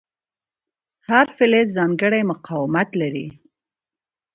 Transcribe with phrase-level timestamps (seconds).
[1.07, 3.27] هر فلز ځانګړی مقاومت لري.